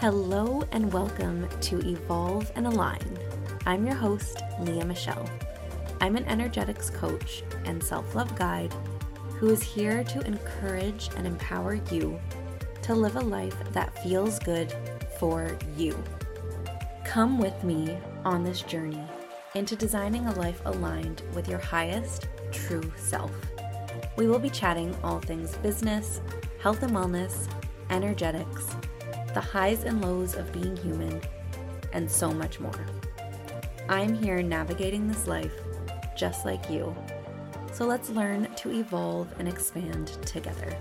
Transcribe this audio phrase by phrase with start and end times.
[0.00, 3.18] Hello and welcome to Evolve and Align.
[3.66, 5.28] I'm your host, Leah Michelle.
[6.00, 8.72] I'm an energetics coach and self love guide
[9.36, 12.18] who is here to encourage and empower you
[12.80, 14.74] to live a life that feels good
[15.18, 16.02] for you.
[17.04, 17.94] Come with me
[18.24, 19.04] on this journey
[19.54, 23.32] into designing a life aligned with your highest true self.
[24.16, 26.22] We will be chatting all things business,
[26.58, 27.48] health and wellness,
[27.90, 28.74] energetics,
[29.34, 31.20] the highs and lows of being human,
[31.92, 32.86] and so much more.
[33.88, 35.54] I'm here navigating this life
[36.16, 36.94] just like you.
[37.72, 40.76] So let's learn to evolve and expand together.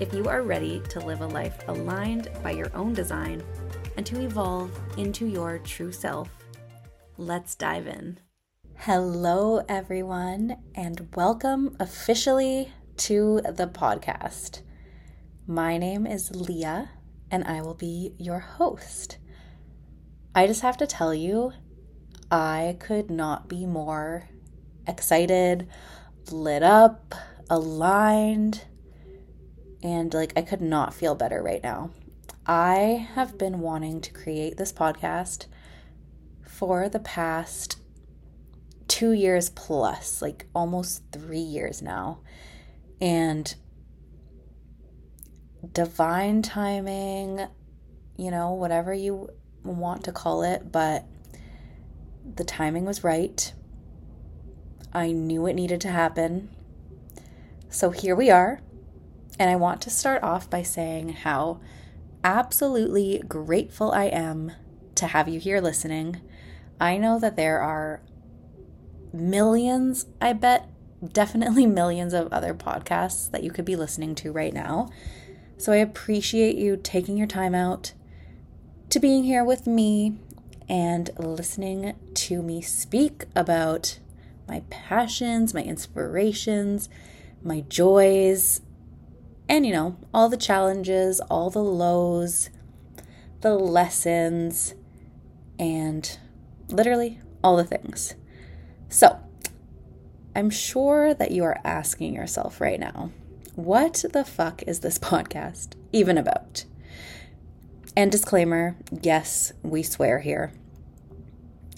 [0.00, 3.42] If you are ready to live a life aligned by your own design
[3.96, 6.28] and to evolve into your true self,
[7.18, 8.18] let's dive in.
[8.78, 14.62] Hello, everyone, and welcome officially to the podcast.
[15.46, 16.90] My name is Leah,
[17.32, 19.16] and I will be your host.
[20.34, 21.52] I just have to tell you,
[22.30, 24.28] I could not be more
[24.86, 25.66] excited,
[26.30, 27.14] lit up,
[27.50, 28.64] aligned,
[29.82, 31.90] and like I could not feel better right now.
[32.46, 35.46] I have been wanting to create this podcast
[36.46, 37.78] for the past
[38.88, 42.20] two years plus, like almost three years now.
[43.00, 43.54] And
[45.72, 47.46] divine timing,
[48.16, 49.28] you know, whatever you
[49.64, 51.06] want to call it, but
[52.34, 53.52] the timing was right.
[54.92, 56.50] I knew it needed to happen.
[57.68, 58.60] So here we are.
[59.38, 61.60] And I want to start off by saying how
[62.22, 64.52] absolutely grateful I am
[64.96, 66.20] to have you here listening.
[66.80, 68.02] I know that there are
[69.12, 70.68] millions, I bet,
[71.12, 74.90] definitely millions of other podcasts that you could be listening to right now.
[75.62, 77.92] So I appreciate you taking your time out
[78.90, 80.18] to being here with me
[80.68, 84.00] and listening to me speak about
[84.48, 86.88] my passions, my inspirations,
[87.44, 88.60] my joys,
[89.48, 92.50] and you know, all the challenges, all the lows,
[93.42, 94.74] the lessons,
[95.60, 96.18] and
[96.70, 98.16] literally all the things.
[98.88, 99.20] So,
[100.34, 103.12] I'm sure that you are asking yourself right now
[103.54, 106.64] what the fuck is this podcast even about?
[107.96, 110.52] And disclaimer yes, we swear here.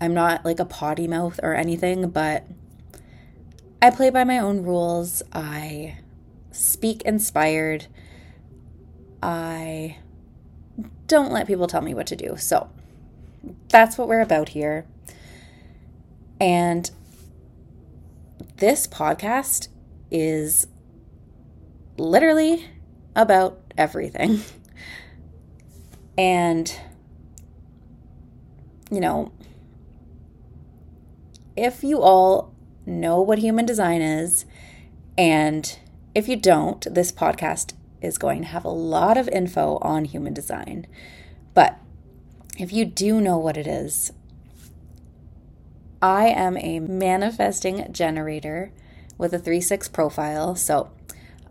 [0.00, 2.44] I'm not like a potty mouth or anything, but
[3.82, 5.22] I play by my own rules.
[5.32, 5.98] I
[6.50, 7.86] speak inspired.
[9.22, 9.98] I
[11.06, 12.36] don't let people tell me what to do.
[12.38, 12.70] So
[13.68, 14.86] that's what we're about here.
[16.40, 16.90] And
[18.56, 19.68] this podcast
[20.10, 20.66] is
[22.00, 22.66] literally
[23.14, 24.40] about everything.
[26.18, 26.74] And,
[28.90, 29.32] you know,
[31.56, 34.44] if you all know what human design is,
[35.16, 35.78] and
[36.14, 40.34] if you don't, this podcast is going to have a lot of info on human
[40.34, 40.86] design.
[41.54, 41.78] But
[42.58, 44.12] if you do know what it is,
[46.02, 48.72] I am a manifesting generator
[49.18, 50.54] with a 3 6 profile.
[50.56, 50.90] So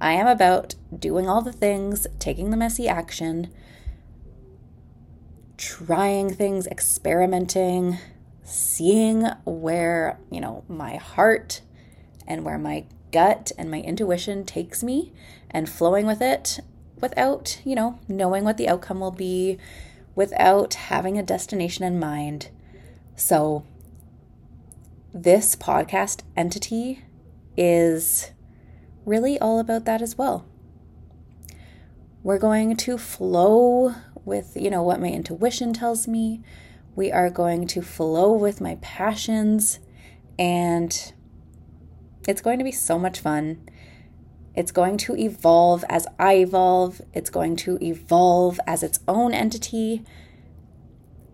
[0.01, 3.51] I am about doing all the things, taking the messy action,
[5.57, 7.97] trying things, experimenting,
[8.43, 11.61] seeing where, you know, my heart
[12.25, 15.11] and where my gut and my intuition takes me
[15.51, 16.59] and flowing with it
[17.01, 19.57] without, you know, knowing what the outcome will be,
[20.15, 22.49] without having a destination in mind.
[23.15, 23.65] So,
[25.13, 27.03] this podcast entity
[27.57, 28.31] is
[29.09, 30.45] really all about that as well.
[32.21, 36.41] We're going to flow with, you know, what my intuition tells me.
[36.95, 39.79] We are going to flow with my passions
[40.37, 41.13] and
[42.27, 43.67] it's going to be so much fun.
[44.55, 47.01] It's going to evolve as I evolve.
[47.13, 50.03] It's going to evolve as its own entity.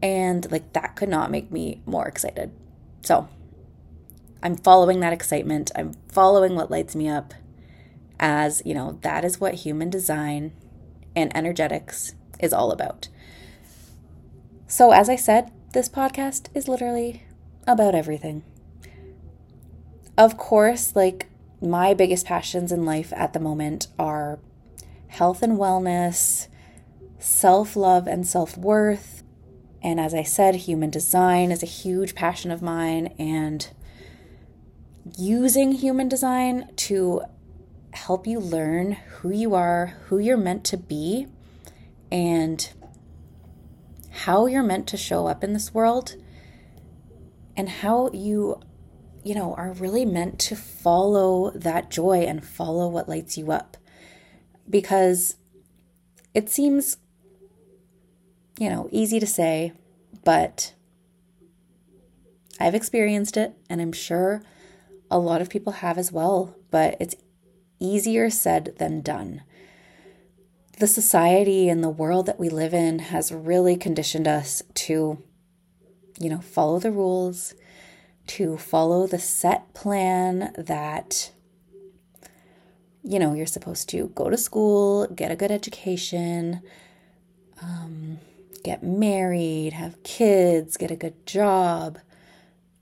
[0.02, 2.52] And like that could not make me more excited.
[3.02, 3.28] So
[4.44, 5.72] I'm following that excitement.
[5.76, 7.34] I'm following what lights me up
[8.20, 10.52] as, you know, that is what human design
[11.16, 13.08] and energetics is all about.
[14.68, 17.24] So, as I said, this podcast is literally
[17.68, 18.44] about everything.
[20.18, 21.28] Of course, like
[21.62, 24.40] my biggest passions in life at the moment are
[25.08, 26.48] health and wellness,
[27.20, 29.24] self love and self worth.
[29.82, 33.68] And as I said, human design is a huge passion of mine, and
[35.18, 37.22] using human design to
[37.96, 41.28] help you learn who you are, who you're meant to be,
[42.12, 42.72] and
[44.12, 46.16] how you're meant to show up in this world
[47.58, 48.60] and how you
[49.24, 53.78] you know are really meant to follow that joy and follow what lights you up.
[54.70, 55.36] Because
[56.34, 56.98] it seems
[58.60, 59.74] you know easy to say
[60.24, 60.74] but
[62.60, 64.42] I've experienced it and I'm sure
[65.12, 67.16] a lot of people have as well but it's
[67.80, 69.42] easier said than done
[70.80, 75.22] the society and the world that we live in has really conditioned us to,
[76.20, 77.54] you know, follow the rules,
[78.28, 81.32] to follow the set plan that,
[83.04, 86.62] you know, you're supposed to go to school, get a good education,
[87.62, 88.20] um,
[88.64, 92.00] get married, have kids, get a good job,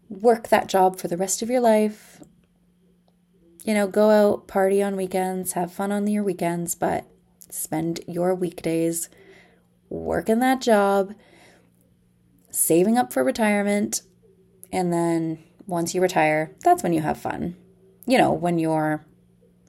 [0.10, 2.23] work that job for the rest of your life.
[3.64, 7.06] You know, go out, party on weekends, have fun on your weekends, but
[7.50, 9.10] spend your weekdays
[9.90, 11.14] working that job,
[12.52, 14.02] saving up for retirement,
[14.72, 17.56] and then once you retire, that's when you have fun.
[18.06, 19.06] You know, when you're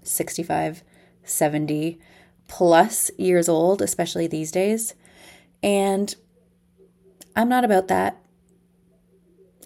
[0.03, 0.83] 65,
[1.23, 2.01] 70
[2.49, 4.95] plus years old, especially these days.
[5.63, 6.15] And
[7.37, 8.21] I'm not about that.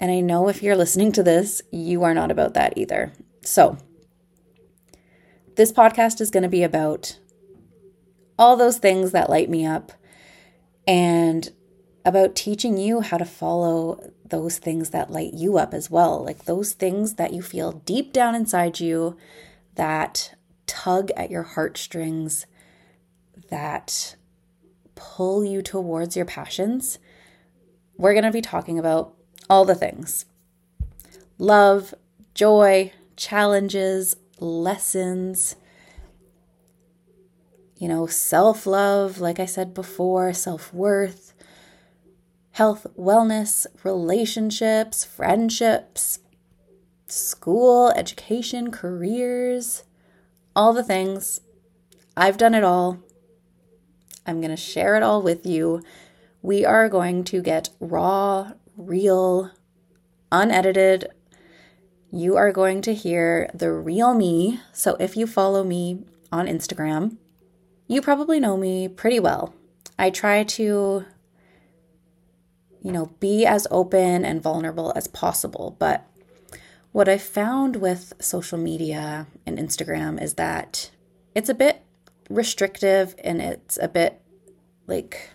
[0.00, 3.12] And I know if you're listening to this, you are not about that either.
[3.42, 3.78] So,
[5.58, 7.18] this podcast is going to be about
[8.38, 9.90] all those things that light me up,
[10.86, 11.50] and
[12.04, 16.24] about teaching you how to follow those things that light you up as well.
[16.24, 19.16] Like those things that you feel deep down inside you
[19.74, 20.36] that
[20.68, 22.46] tug at your heartstrings,
[23.50, 24.14] that
[24.94, 27.00] pull you towards your passions.
[27.96, 29.12] We're going to be talking about
[29.50, 30.24] all the things
[31.36, 31.94] love,
[32.32, 35.56] joy, challenges, lessons
[37.78, 41.32] you know, self love, like I said before, self worth,
[42.50, 46.18] health, wellness, relationships, friendships,
[47.06, 49.84] school, education, careers,
[50.56, 51.40] all the things.
[52.16, 52.98] I've done it all.
[54.26, 55.82] I'm going to share it all with you.
[56.42, 59.52] We are going to get raw, real,
[60.32, 61.06] unedited.
[62.10, 64.60] You are going to hear the real me.
[64.72, 67.18] So if you follow me on Instagram,
[67.86, 69.54] you probably know me pretty well.
[69.98, 71.04] I try to,
[72.82, 75.76] you know, be as open and vulnerable as possible.
[75.78, 76.06] But
[76.92, 80.90] what I found with social media and Instagram is that
[81.34, 81.82] it's a bit
[82.30, 84.22] restrictive and it's a bit
[84.86, 85.30] like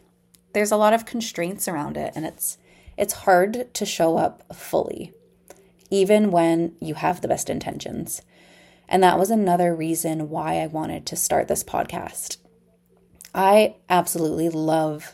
[0.53, 2.57] there's a lot of constraints around it and it's
[2.97, 5.11] it's hard to show up fully
[5.93, 8.23] even when you have the best intentions.
[8.89, 12.37] And that was another reason why I wanted to start this podcast.
[13.35, 15.13] I absolutely love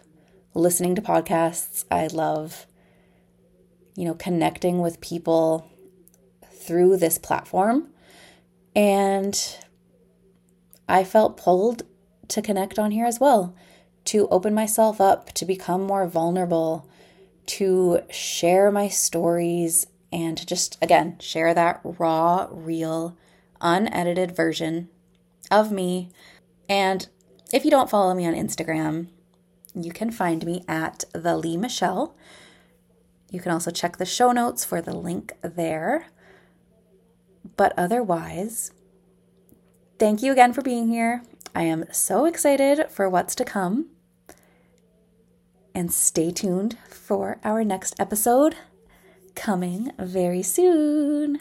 [0.54, 1.84] listening to podcasts.
[1.92, 2.66] I love,
[3.98, 5.70] you know, connecting with people
[6.50, 7.90] through this platform.
[8.74, 9.38] And
[10.88, 11.84] I felt pulled
[12.30, 13.54] to connect on here as well,
[14.06, 16.90] to open myself up, to become more vulnerable,
[17.48, 23.18] to share my stories, and just, again, share that raw, real,
[23.62, 24.90] unedited version
[25.52, 26.10] of me.
[26.68, 27.08] And
[27.54, 29.08] if you don't follow me on Instagram,
[29.76, 32.16] you can find me at the Lee Michelle.
[33.32, 36.08] You can also check the show notes for the link there.
[37.56, 38.72] But otherwise,
[40.00, 41.24] thank you again for being here.
[41.56, 43.88] I am so excited for what's to come.
[45.76, 48.56] And stay tuned for our next episode
[49.40, 51.40] coming very soon.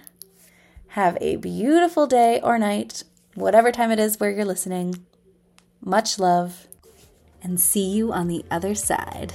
[0.88, 3.02] Have a beautiful day or night,
[3.34, 5.04] whatever time it is where you're listening.
[5.84, 6.68] Much love,
[7.42, 9.32] and see you on the other side.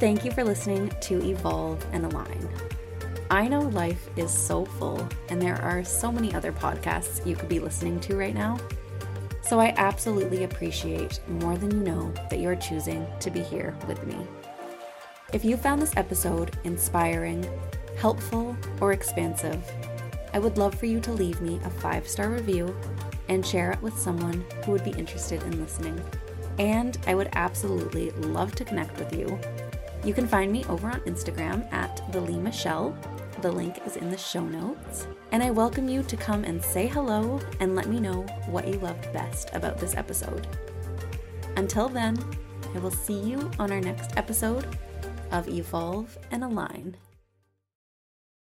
[0.00, 2.48] Thank you for listening to Evolve and Align.
[3.30, 7.48] I know life is so full, and there are so many other podcasts you could
[7.48, 8.58] be listening to right now.
[9.42, 14.04] So I absolutely appreciate more than you know that you're choosing to be here with
[14.06, 14.16] me.
[15.32, 17.44] If you found this episode inspiring,
[17.98, 19.60] helpful, or expansive,
[20.32, 22.76] I would love for you to leave me a five star review
[23.28, 26.00] and share it with someone who would be interested in listening.
[26.60, 29.36] And I would absolutely love to connect with you.
[30.04, 32.96] You can find me over on Instagram at the Lee Michelle.
[33.42, 35.08] The link is in the show notes.
[35.32, 38.78] And I welcome you to come and say hello and let me know what you
[38.78, 40.46] loved best about this episode.
[41.56, 42.16] Until then,
[42.76, 44.78] I will see you on our next episode
[45.30, 46.96] of Evolve and Align.